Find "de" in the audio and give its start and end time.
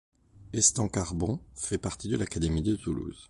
2.07-2.17, 2.63-2.75